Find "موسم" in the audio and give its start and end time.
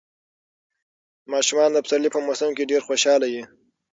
2.27-2.49